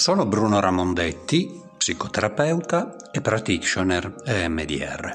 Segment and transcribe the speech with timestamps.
[0.00, 5.14] Sono Bruno Ramondetti, psicoterapeuta e practitioner EMDR.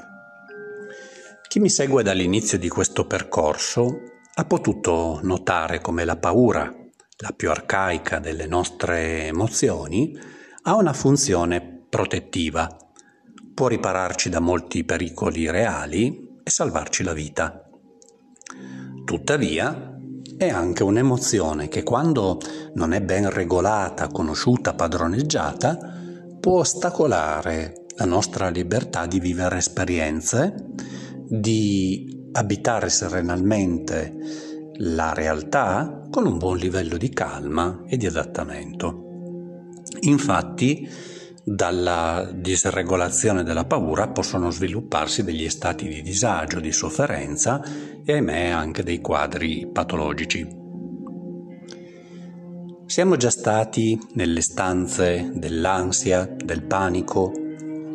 [1.48, 4.02] Chi mi segue dall'inizio di questo percorso
[4.32, 6.72] ha potuto notare come la paura,
[7.16, 10.16] la più arcaica delle nostre emozioni,
[10.62, 12.68] ha una funzione protettiva.
[13.54, 17.68] Può ripararci da molti pericoli reali e salvarci la vita.
[19.04, 19.95] Tuttavia,
[20.36, 22.40] è anche un'emozione che quando
[22.74, 25.78] non è ben regolata, conosciuta, padroneggiata,
[26.38, 30.54] può ostacolare la nostra libertà di vivere esperienze,
[31.28, 34.14] di abitare serenamente
[34.78, 39.04] la realtà con un buon livello di calma e di adattamento.
[40.00, 40.86] Infatti,
[41.48, 47.62] dalla disregolazione della paura possono svilupparsi degli stati di disagio, di sofferenza
[48.04, 50.44] e ahimè anche dei quadri patologici.
[52.84, 57.32] Siamo già stati nelle stanze dell'ansia, del panico,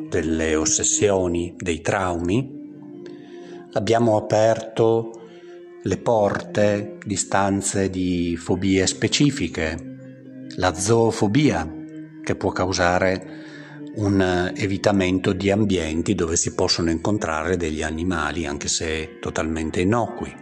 [0.08, 2.58] delle ossessioni, dei traumi.
[3.74, 5.12] Abbiamo aperto
[5.84, 9.98] le porte di stanze di fobie specifiche,
[10.56, 11.80] la zoofobia
[12.24, 13.42] che può causare
[13.96, 20.34] un evitamento di ambienti dove si possono incontrare degli animali, anche se totalmente innocui.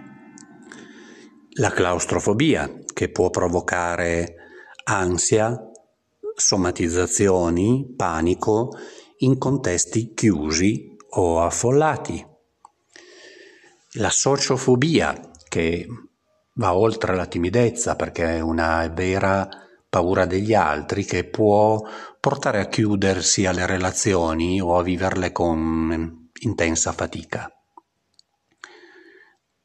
[1.54, 4.36] La claustrofobia, che può provocare
[4.84, 5.58] ansia,
[6.36, 8.78] somatizzazioni, panico
[9.18, 12.26] in contesti chiusi o affollati.
[13.94, 15.88] La sociofobia, che
[16.54, 19.50] va oltre la timidezza perché è una vera
[19.90, 21.82] paura degli altri che può
[22.20, 27.52] portare a chiudersi alle relazioni o a viverle con intensa fatica.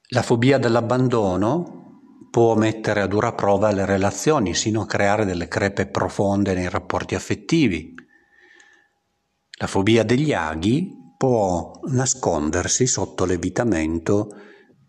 [0.08, 1.82] La fobia dell'abbandono
[2.30, 7.14] può mettere a dura prova le relazioni, sino a creare delle crepe profonde nei rapporti
[7.14, 7.94] affettivi.
[9.58, 14.28] La fobia degli aghi può nascondersi sotto l'evitamento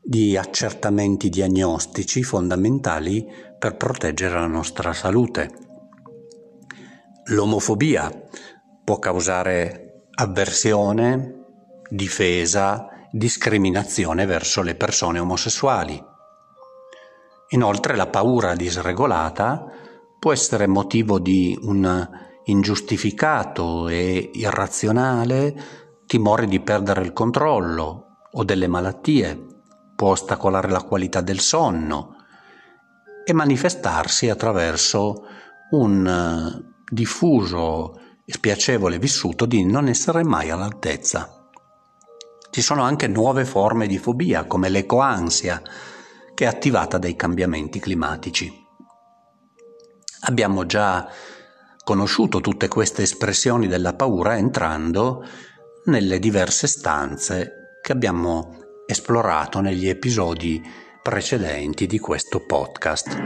[0.07, 3.25] di accertamenti diagnostici fondamentali
[3.57, 5.49] per proteggere la nostra salute.
[7.29, 8.11] L'omofobia
[8.83, 11.45] può causare avversione,
[11.89, 15.99] difesa, discriminazione verso le persone omosessuali.
[17.49, 19.65] Inoltre la paura disregolata
[20.19, 22.07] può essere motivo di un
[22.43, 25.55] ingiustificato e irrazionale
[26.05, 29.53] timore di perdere il controllo o delle malattie
[29.95, 32.15] può ostacolare la qualità del sonno
[33.23, 35.25] e manifestarsi attraverso
[35.71, 41.49] un eh, diffuso e spiacevole vissuto di non essere mai all'altezza.
[42.49, 45.61] Ci sono anche nuove forme di fobia, come l'ecoansia,
[46.33, 48.51] che è attivata dai cambiamenti climatici.
[50.21, 51.07] Abbiamo già
[51.83, 55.23] conosciuto tutte queste espressioni della paura entrando
[55.85, 60.61] nelle diverse stanze che abbiamo esplorato negli episodi
[61.01, 63.23] precedenti di questo podcast.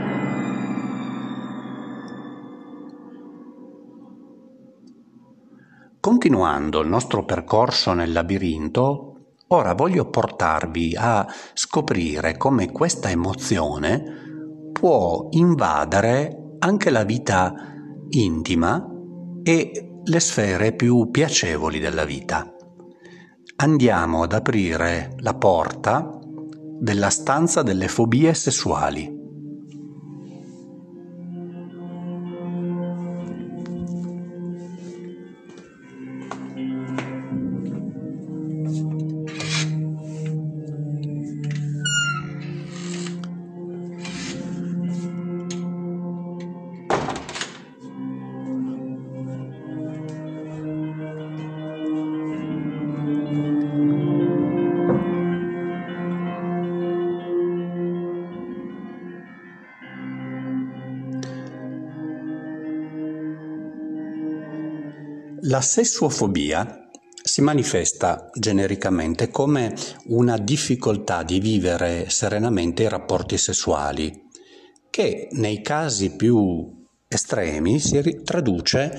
[6.00, 15.28] Continuando il nostro percorso nel labirinto, ora voglio portarvi a scoprire come questa emozione può
[15.32, 17.52] invadere anche la vita
[18.10, 18.86] intima
[19.42, 22.54] e le sfere più piacevoli della vita
[23.62, 26.18] andiamo ad aprire la porta
[26.78, 29.19] della stanza delle fobie sessuali.
[65.50, 66.88] La sessuofobia
[67.24, 69.74] si manifesta genericamente come
[70.04, 74.28] una difficoltà di vivere serenamente i rapporti sessuali,
[74.90, 78.96] che nei casi più estremi si traduce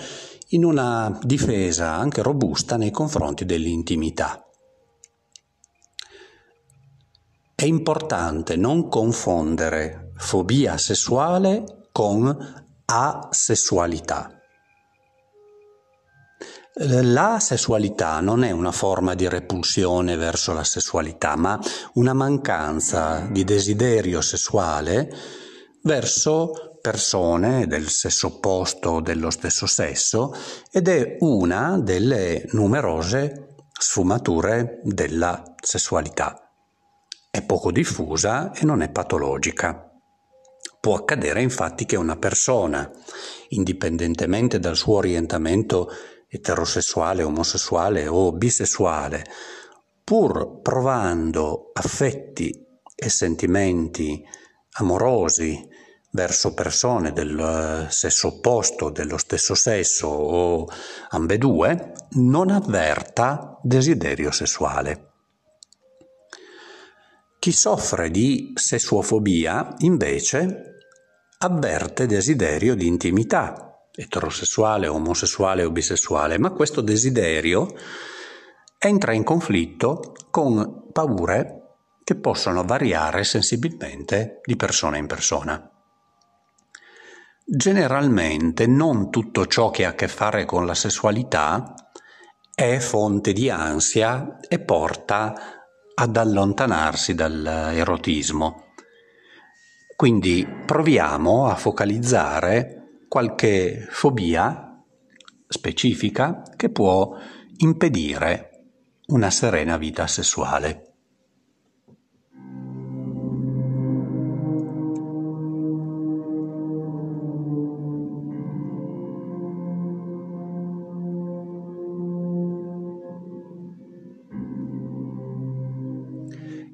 [0.49, 4.45] in una difesa anche robusta nei confronti dell'intimità.
[7.55, 12.37] È importante non confondere fobia sessuale con
[12.83, 14.35] asessualità.
[16.75, 21.59] La sessualità non è una forma di repulsione verso la sessualità, ma
[21.95, 25.13] una mancanza di desiderio sessuale
[25.83, 30.33] verso persone del sesso opposto o dello stesso sesso
[30.71, 36.53] ed è una delle numerose sfumature della sessualità.
[37.29, 39.91] È poco diffusa e non è patologica.
[40.79, 42.89] Può accadere infatti che una persona,
[43.49, 45.89] indipendentemente dal suo orientamento
[46.33, 49.25] eterosessuale, omosessuale o bisessuale,
[50.01, 52.51] pur provando affetti
[52.95, 54.23] e sentimenti
[54.77, 55.67] amorosi
[56.11, 60.67] verso persone del eh, sesso opposto, dello stesso sesso o
[61.09, 65.09] ambedue, non avverta desiderio sessuale.
[67.39, 70.75] Chi soffre di sessuofobia, invece,
[71.39, 77.67] avverte desiderio di intimità, eterosessuale, omosessuale o bisessuale, ma questo desiderio
[78.77, 81.57] entra in conflitto con paure
[82.03, 85.69] che possono variare sensibilmente di persona in persona.
[87.43, 91.73] Generalmente non tutto ciò che ha a che fare con la sessualità
[92.53, 95.33] è fonte di ansia e porta
[95.93, 98.73] ad allontanarsi dall'erotismo.
[99.95, 102.80] Quindi proviamo a focalizzare
[103.11, 104.81] qualche fobia
[105.45, 107.13] specifica che può
[107.57, 108.61] impedire
[109.07, 110.85] una serena vita sessuale.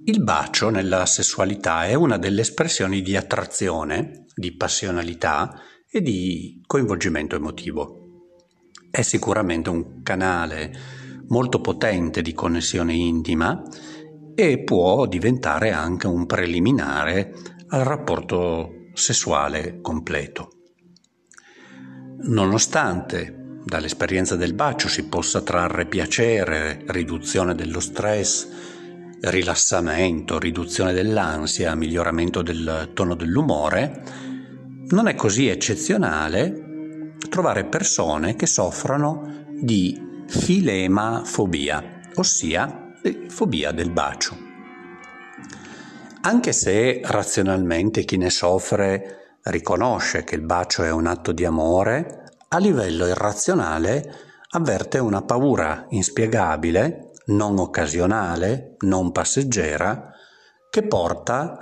[0.04, 7.36] Il bacio nella sessualità è una delle espressioni di attrazione, di passionalità e di coinvolgimento
[7.36, 8.06] emotivo.
[8.90, 10.72] È sicuramente un canale
[11.28, 13.62] molto potente di connessione intima
[14.36, 17.34] e può diventare anche un preliminare
[17.70, 20.52] al rapporto sessuale completo.
[22.20, 28.48] Nonostante dall'esperienza del bacio si possa trarre piacere, riduzione dello stress,
[29.22, 34.04] rilassamento, riduzione dell'ansia, miglioramento del tono dell'umore,
[34.90, 42.94] non è così eccezionale trovare persone che soffrono di filemafobia, ossia
[43.28, 44.38] fobia del bacio.
[46.22, 52.34] Anche se razionalmente chi ne soffre riconosce che il bacio è un atto di amore,
[52.50, 54.16] a livello irrazionale
[54.52, 60.12] avverte una paura inspiegabile non occasionale, non passeggera,
[60.70, 61.58] che porta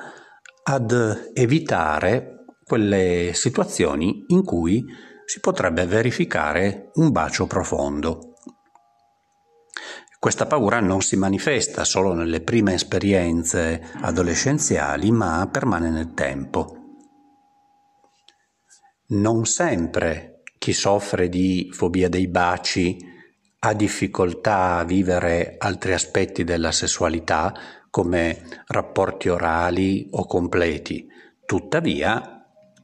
[0.64, 2.35] ad evitare
[2.66, 4.84] quelle situazioni in cui
[5.26, 8.34] si potrebbe verificare un bacio profondo.
[10.18, 16.78] Questa paura non si manifesta solo nelle prime esperienze adolescenziali, ma permane nel tempo.
[19.10, 22.98] Non sempre chi soffre di fobia dei baci
[23.60, 27.54] ha difficoltà a vivere altri aspetti della sessualità
[27.92, 31.08] come rapporti orali o completi.
[31.46, 32.35] Tuttavia,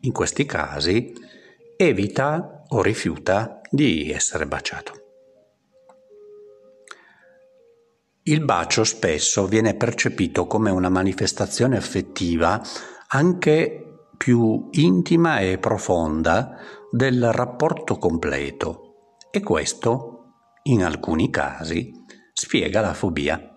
[0.01, 1.13] in questi casi,
[1.77, 4.99] evita o rifiuta di essere baciato.
[8.23, 12.61] Il bacio spesso viene percepito come una manifestazione affettiva
[13.07, 16.55] anche più intima e profonda
[16.91, 20.21] del rapporto completo e questo
[20.63, 21.91] in alcuni casi,
[22.31, 23.50] spiega la fobia.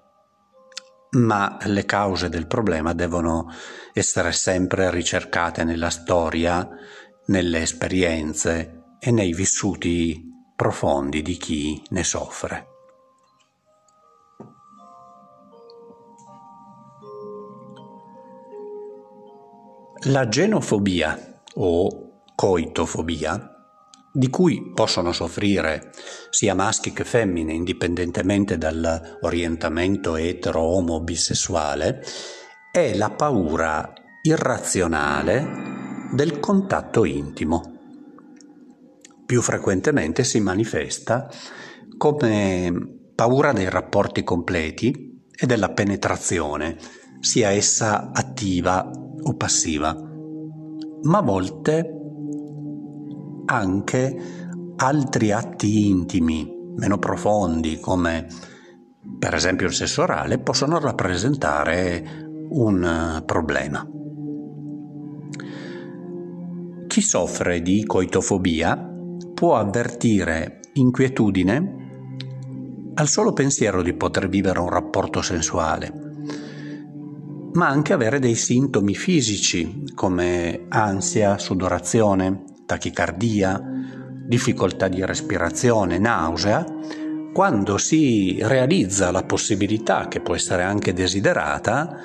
[1.15, 3.49] Ma le cause del problema devono
[3.93, 6.69] essere sempre ricercate nella storia,
[7.27, 12.69] nelle esperienze e nei vissuti profondi di chi ne soffre.
[20.07, 23.54] La genofobia o coitofobia
[24.17, 25.91] di cui possono soffrire
[26.31, 32.01] sia maschi che femmine indipendentemente dall'orientamento etero-omo bisessuale,
[32.71, 33.93] è la paura
[34.23, 35.45] irrazionale
[36.13, 37.73] del contatto intimo.
[39.27, 41.29] Più frequentemente si manifesta
[41.97, 42.73] come
[43.17, 46.77] paura dei rapporti completi e della penetrazione,
[47.19, 48.89] sia essa attiva
[49.23, 49.93] o passiva,
[51.03, 52.04] ma a volte
[53.55, 54.17] anche
[54.77, 58.27] altri atti intimi meno profondi come
[59.19, 63.87] per esempio il sesso orale possono rappresentare un eh, problema.
[66.87, 68.77] Chi soffre di coitofobia
[69.35, 71.83] può avvertire inquietudine
[72.95, 76.03] al solo pensiero di poter vivere un rapporto sensuale.
[77.55, 83.61] ma anche avere dei sintomi fisici come ansia, sudorazione, tachicardia,
[84.27, 86.65] difficoltà di respirazione, nausea,
[87.33, 91.99] quando si realizza la possibilità, che può essere anche desiderata,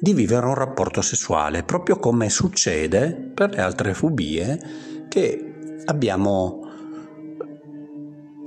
[0.00, 6.62] di vivere un rapporto sessuale, proprio come succede per le altre fobie che abbiamo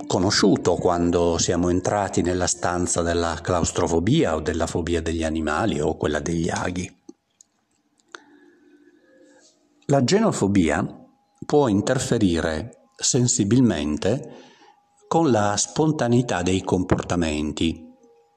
[0.06, 6.20] conosciuto quando siamo entrati nella stanza della claustrofobia o della fobia degli animali o quella
[6.20, 6.90] degli aghi.
[9.86, 11.01] La genofobia
[11.44, 14.50] può interferire sensibilmente
[15.08, 17.90] con la spontaneità dei comportamenti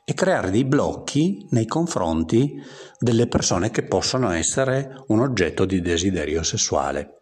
[0.03, 2.61] e creare dei blocchi nei confronti
[2.99, 7.21] delle persone che possono essere un oggetto di desiderio sessuale.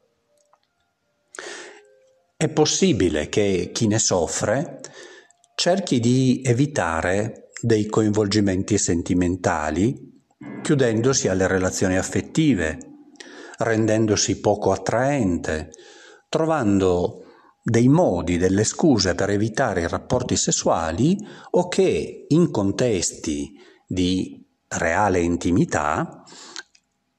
[2.35, 4.81] È possibile che chi ne soffre
[5.55, 10.21] cerchi di evitare dei coinvolgimenti sentimentali,
[10.61, 12.92] chiudendosi alle relazioni affettive,
[13.63, 15.71] rendendosi poco attraente,
[16.29, 17.23] trovando
[17.63, 21.17] dei modi, delle scuse per evitare i rapporti sessuali
[21.51, 23.53] o che in contesti
[23.87, 26.23] di reale intimità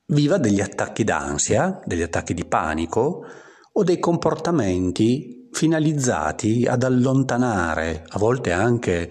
[0.06, 3.24] viva degli attacchi d'ansia, degli attacchi di panico
[3.72, 9.10] o dei comportamenti finalizzati ad allontanare, a volte anche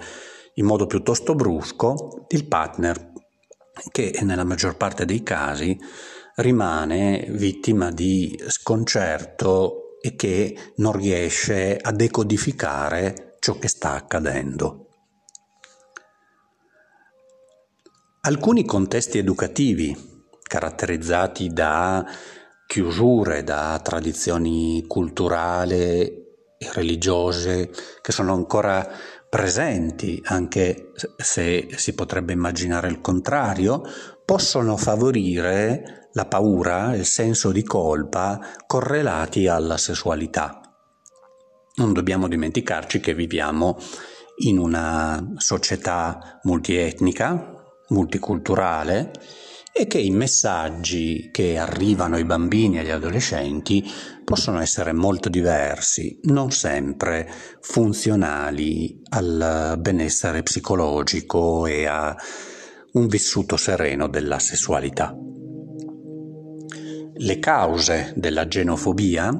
[0.56, 3.12] in modo piuttosto brusco, il partner
[3.92, 5.78] che nella maggior parte dei casi
[6.36, 14.88] rimane vittima di sconcerto e che non riesce a decodificare ciò che sta accadendo.
[18.22, 19.96] Alcuni contesti educativi,
[20.42, 22.06] caratterizzati da
[22.66, 26.23] chiusure, da tradizioni culturali
[26.72, 28.90] religiose che sono ancora
[29.30, 33.82] presenti, anche se si potrebbe immaginare il contrario,
[34.24, 40.62] possono favorire la paura, il senso di colpa correlati alla sessualità.
[41.76, 43.78] Non dobbiamo dimenticarci che viviamo
[44.38, 47.54] in una società multietnica,
[47.90, 49.12] multiculturale
[49.76, 53.84] e che i messaggi che arrivano ai bambini e agli adolescenti
[54.24, 57.28] possono essere molto diversi, non sempre
[57.60, 62.16] funzionali al benessere psicologico e a
[62.92, 65.18] un vissuto sereno della sessualità.
[67.16, 69.32] Le cause della genofobia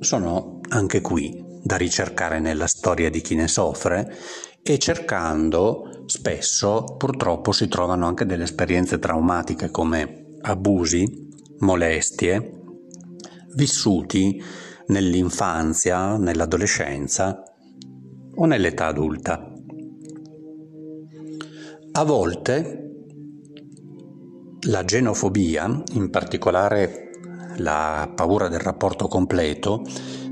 [0.00, 4.16] sono anche qui da ricercare nella storia di chi ne soffre
[4.62, 11.28] e cercando spesso purtroppo si trovano anche delle esperienze traumatiche come abusi,
[11.60, 12.62] molestie,
[13.54, 14.42] vissuti
[14.88, 17.44] nell'infanzia, nell'adolescenza
[18.34, 19.52] o nell'età adulta.
[21.92, 22.90] A volte
[24.62, 27.10] la genofobia, in particolare
[27.58, 29.84] la paura del rapporto completo,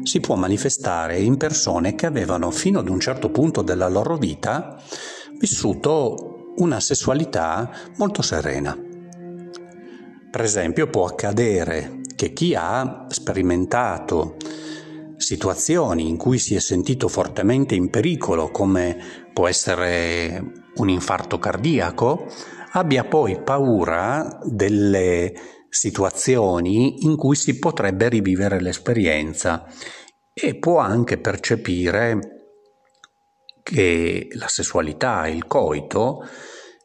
[0.02, 4.76] si può manifestare in persone che avevano fino ad un certo punto della loro vita
[5.38, 8.76] vissuto una sessualità molto serena.
[10.30, 14.36] Per esempio può accadere che chi ha sperimentato
[15.16, 18.96] situazioni in cui si è sentito fortemente in pericolo, come
[19.32, 22.26] può essere un infarto cardiaco,
[22.72, 25.32] abbia poi paura delle
[25.68, 29.66] situazioni in cui si potrebbe rivivere l'esperienza
[30.32, 32.37] e può anche percepire
[33.68, 36.26] che la sessualità, il coito,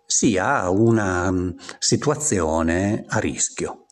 [0.05, 1.49] sia una mm,
[1.79, 3.85] situazione a rischio.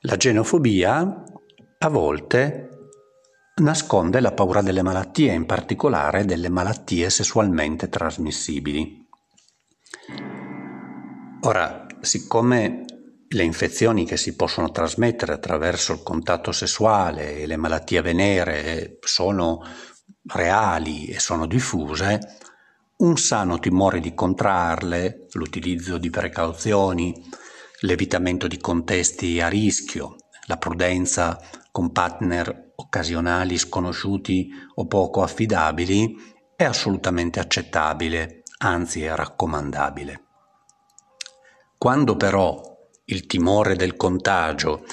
[0.00, 1.24] La genofobia
[1.78, 2.68] a volte
[3.62, 9.08] nasconde la paura delle malattie, in particolare delle malattie sessualmente trasmissibili.
[11.44, 12.84] Ora, siccome
[13.28, 19.64] le infezioni che si possono trasmettere attraverso il contatto sessuale e le malattie venere sono
[20.26, 22.38] reali e sono diffuse,
[22.98, 27.28] un sano timore di contrarle, l'utilizzo di precauzioni,
[27.80, 30.16] l'evitamento di contesti a rischio,
[30.46, 31.40] la prudenza
[31.70, 36.16] con partner occasionali sconosciuti o poco affidabili
[36.54, 40.24] è assolutamente accettabile, anzi è raccomandabile.
[41.76, 42.60] Quando però
[43.06, 44.84] il timore del contagio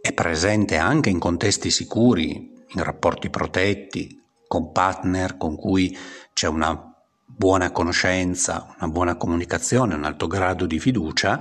[0.00, 4.19] è presente anche in contesti sicuri, in rapporti protetti,
[4.50, 5.96] con partner con cui
[6.32, 6.76] c'è una
[7.24, 11.40] buona conoscenza, una buona comunicazione, un alto grado di fiducia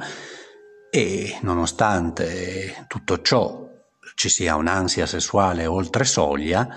[0.91, 3.67] e nonostante tutto ciò
[4.13, 6.67] ci sia un'ansia sessuale oltre soglia,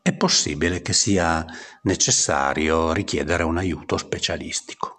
[0.00, 1.44] è possibile che sia
[1.82, 4.93] necessario richiedere un aiuto specialistico.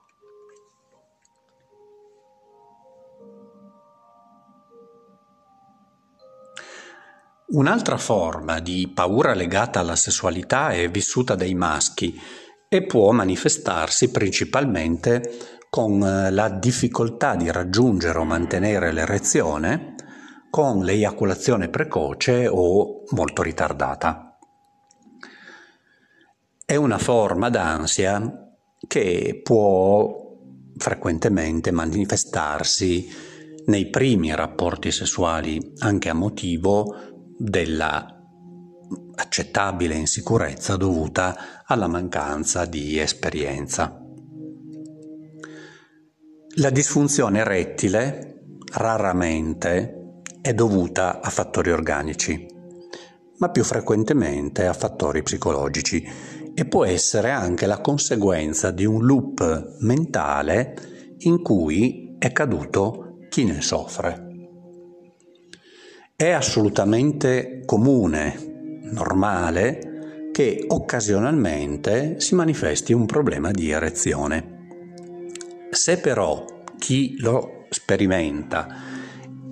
[7.48, 12.20] Un'altra forma di paura legata alla sessualità è vissuta dai maschi
[12.68, 19.94] e può manifestarsi principalmente con eh, la difficoltà di raggiungere o mantenere l'erezione,
[20.50, 24.40] con l'eiaculazione precoce o molto ritardata.
[26.66, 28.56] È una forma d'ansia
[28.88, 30.16] che può
[30.78, 33.08] frequentemente manifestarsi
[33.68, 38.16] nei primi rapporti sessuali, anche a motivo della
[39.16, 44.00] accettabile insicurezza dovuta alla mancanza di esperienza.
[46.58, 52.46] La disfunzione erettile raramente è dovuta a fattori organici,
[53.38, 56.08] ma più frequentemente a fattori psicologici
[56.54, 60.76] e può essere anche la conseguenza di un loop mentale
[61.20, 64.35] in cui è caduto chi ne soffre.
[66.18, 74.68] È assolutamente comune, normale, che occasionalmente si manifesti un problema di erezione.
[75.72, 76.46] Se però
[76.78, 78.66] chi lo sperimenta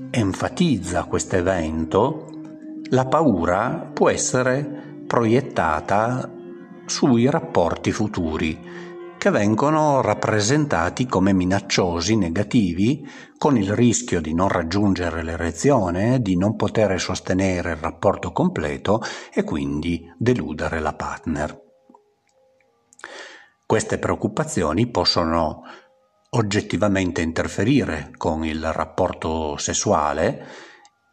[0.10, 2.27] enfatizza questo evento,
[2.91, 6.32] la paura può essere proiettata
[6.86, 8.58] sui rapporti futuri
[9.23, 16.57] che vengono rappresentati come minacciosi, negativi, con il rischio di non raggiungere l'erezione, di non
[16.57, 19.01] poter sostenere il rapporto completo
[19.33, 21.57] e quindi deludere la partner.
[23.65, 25.61] Queste preoccupazioni possono
[26.31, 30.47] oggettivamente interferire con il rapporto sessuale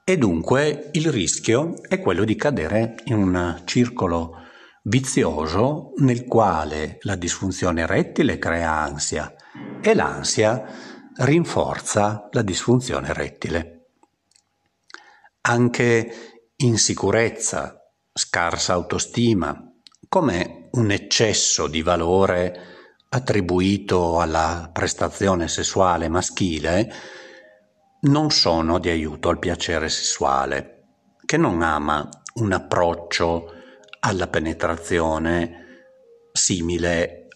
[0.03, 4.49] e dunque il rischio è quello di cadere in un circolo
[4.83, 9.35] vizioso nel quale la disfunzione erettile crea ansia
[9.81, 10.65] e l'ansia
[11.17, 13.89] rinforza la disfunzione erettile.
[15.43, 17.77] Anche insicurezza,
[18.13, 19.55] scarsa autostima,
[20.09, 22.69] come un eccesso di valore
[23.09, 26.93] attribuito alla prestazione sessuale maschile,
[28.03, 30.85] non sono di aiuto al piacere sessuale,
[31.27, 33.60] che non ama un approccio
[34.01, 35.61] alla penetrazione
[36.33, 37.29] simile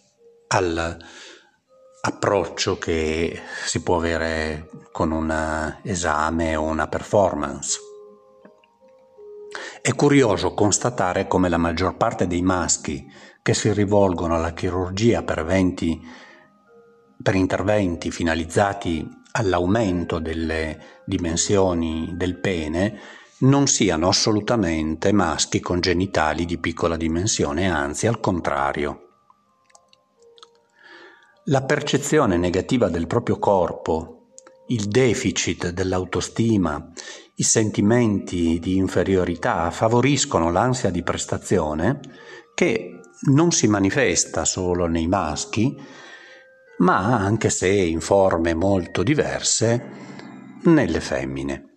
[0.48, 7.79] all'approccio che si può avere con un esame o una performance.
[9.81, 13.07] È curioso constatare come la maggior parte dei maschi
[13.42, 16.00] che si rivolgono alla chirurgia per, eventi,
[17.22, 22.98] per interventi finalizzati all'aumento delle dimensioni del pene
[23.44, 29.00] non siano assolutamente maschi con genitali di piccola dimensione, anzi al contrario.
[31.44, 34.30] La percezione negativa del proprio corpo,
[34.68, 36.90] il deficit dell'autostima,
[37.37, 42.00] i sentimenti di inferiorità favoriscono l'ansia di prestazione
[42.54, 45.76] che non si manifesta solo nei maschi,
[46.78, 49.90] ma anche se in forme molto diverse
[50.62, 51.73] nelle femmine.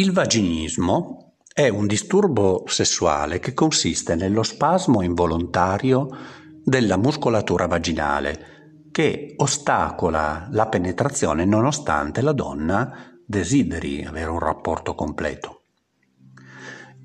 [0.00, 6.08] Il vaginismo è un disturbo sessuale che consiste nello spasmo involontario
[6.64, 15.64] della muscolatura vaginale che ostacola la penetrazione nonostante la donna desideri avere un rapporto completo.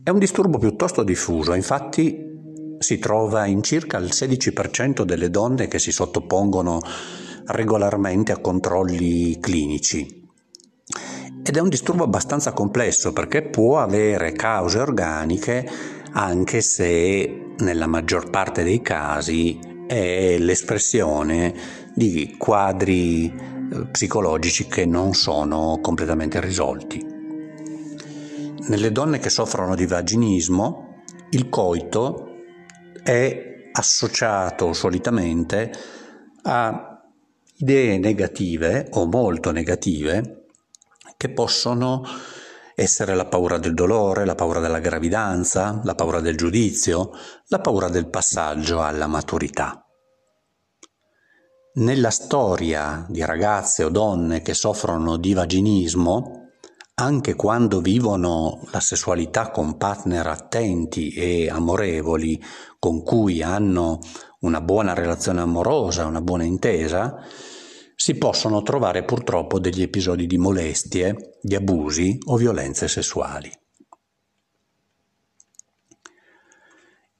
[0.02, 5.80] È un disturbo piuttosto diffuso, infatti si trova in circa il 16% delle donne che
[5.80, 6.80] si sottopongono
[7.48, 10.24] regolarmente a controlli clinici
[11.48, 15.70] ed è un disturbo abbastanza complesso perché può avere cause organiche
[16.14, 21.54] anche se nella maggior parte dei casi è l'espressione
[21.94, 27.06] di quadri eh, psicologici che non sono completamente risolti.
[28.68, 32.38] Nelle donne che soffrono di vaginismo il coito
[33.04, 35.72] è associato solitamente
[36.42, 37.04] a
[37.58, 40.45] idee negative o molto negative
[41.18, 42.04] che possono
[42.76, 47.12] essere la paura del dolore, la paura della gravidanza, la paura del giudizio,
[47.48, 49.80] la paura del passaggio alla maturità.
[51.76, 56.44] Nella storia di ragazze o donne che soffrono di vaginismo,
[56.96, 62.42] anche quando vivono la sessualità con partner attenti e amorevoli,
[62.80, 64.00] con cui hanno
[64.42, 67.22] una buona relazione amorosa, una buona intesa,
[68.06, 73.52] si possono trovare purtroppo degli episodi di molestie, di abusi o violenze sessuali.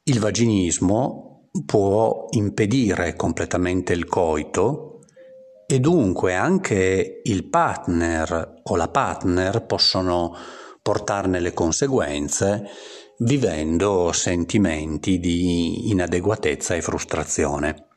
[0.04, 5.00] Il vaginismo può impedire completamente il coito
[5.66, 10.36] e dunque anche il partner o la partner possono
[10.84, 12.64] portarne le conseguenze
[13.22, 17.88] vivendo sentimenti di inadeguatezza e frustrazione.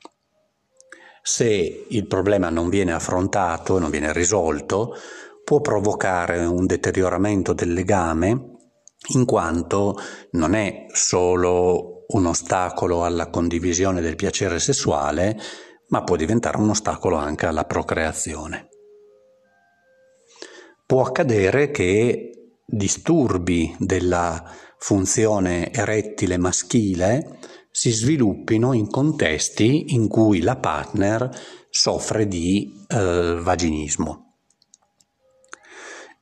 [1.30, 4.94] Se il problema non viene affrontato, non viene risolto,
[5.44, 8.56] può provocare un deterioramento del legame
[9.08, 9.98] in quanto
[10.32, 15.38] non è solo un ostacolo alla condivisione del piacere sessuale,
[15.88, 18.70] ma può diventare un ostacolo anche alla procreazione.
[20.86, 27.38] Può accadere che disturbi della funzione erettile maschile
[27.78, 31.30] si sviluppino in contesti in cui la partner
[31.70, 34.38] soffre di eh, vaginismo.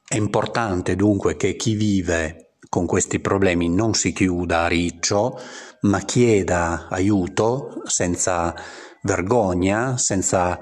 [0.07, 5.41] È importante dunque che chi vive con questi problemi non si chiuda a riccio,
[5.83, 8.55] ma chieda aiuto senza
[9.01, 10.59] vergogna, senza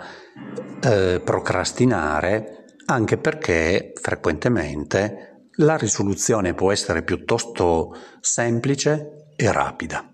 [0.81, 10.14] eh, procrastinare, anche perché frequentemente la risoluzione può essere piuttosto semplice e rapida.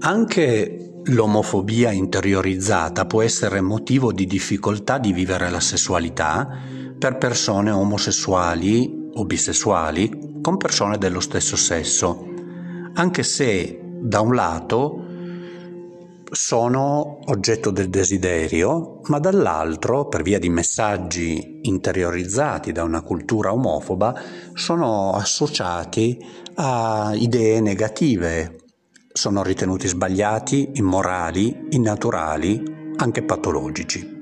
[0.00, 6.48] Anche l'omofobia interiorizzata può essere motivo di difficoltà di vivere la sessualità
[6.98, 12.26] per persone omosessuali o bisessuali con persone dello stesso sesso,
[12.94, 15.04] anche se da un lato
[16.30, 24.14] sono oggetto del desiderio, ma dall'altro, per via di messaggi interiorizzati da una cultura omofoba,
[24.52, 26.18] sono associati
[26.56, 28.57] a idee negative,
[29.18, 34.16] sono ritenuti sbagliati, immorali, innaturali, anche patologici.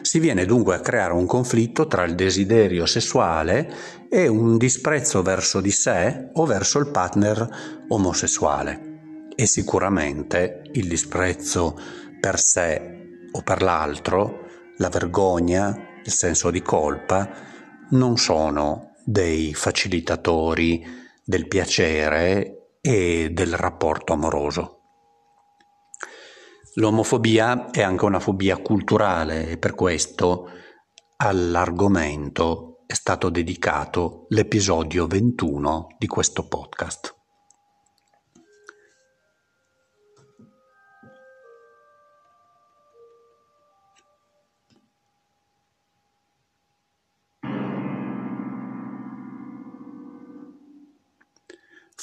[0.00, 5.60] Si viene dunque a creare un conflitto tra il desiderio sessuale e un disprezzo verso
[5.60, 7.48] di sé o verso il partner
[7.88, 11.76] omosessuale e sicuramente il disprezzo
[12.20, 17.28] per sé o per l'altro, la vergogna, il senso di colpa,
[17.90, 20.86] non sono dei facilitatori
[21.24, 24.80] del piacere e del rapporto amoroso.
[26.74, 30.50] L'omofobia è anche una fobia culturale e per questo
[31.16, 37.21] all'argomento è stato dedicato l'episodio 21 di questo podcast.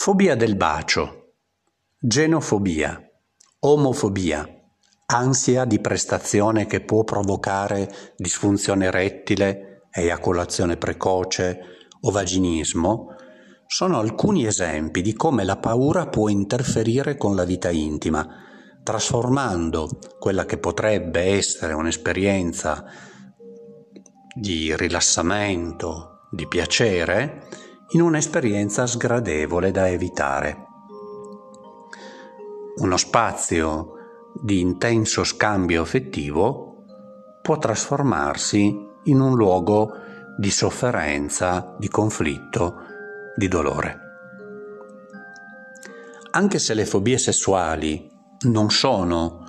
[0.01, 1.33] Fobia del bacio,
[1.99, 3.05] genofobia,
[3.59, 4.47] omofobia,
[5.07, 11.59] ansia di prestazione che può provocare disfunzione erettile, eiaculazione precoce
[11.99, 13.13] o vaginismo,
[13.67, 18.25] sono alcuni esempi di come la paura può interferire con la vita intima,
[18.81, 22.85] trasformando quella che potrebbe essere un'esperienza
[24.33, 30.67] di rilassamento, di piacere, in un'esperienza sgradevole da evitare.
[32.77, 33.93] Uno spazio
[34.33, 36.83] di intenso scambio affettivo
[37.41, 39.91] può trasformarsi in un luogo
[40.37, 42.75] di sofferenza, di conflitto,
[43.35, 43.99] di dolore.
[46.31, 48.07] Anche se le fobie sessuali
[48.41, 49.45] non sono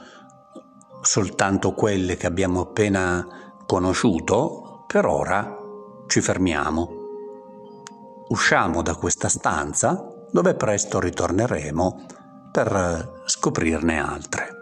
[1.03, 3.27] soltanto quelle che abbiamo appena
[3.67, 5.57] conosciuto, per ora
[6.07, 7.00] ci fermiamo
[8.31, 12.07] usciamo da questa stanza dove presto ritorneremo
[12.53, 14.60] per scoprirne altre.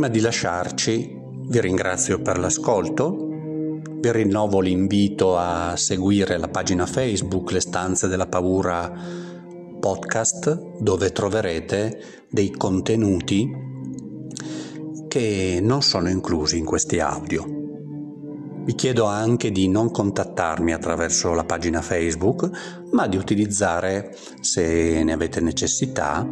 [0.00, 3.14] Prima di lasciarci vi ringrazio per l'ascolto,
[4.00, 8.90] vi rinnovo l'invito a seguire la pagina Facebook Le stanze della paura
[9.78, 13.46] podcast dove troverete dei contenuti
[15.06, 17.44] che non sono inclusi in questi audio.
[18.64, 22.48] Vi chiedo anche di non contattarmi attraverso la pagina Facebook,
[22.92, 26.26] ma di utilizzare, se ne avete necessità,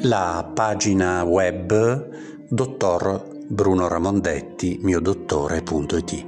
[0.00, 6.26] la pagina web dottor Bruno Ramondetti, miodottore.it.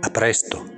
[0.00, 0.73] A presto!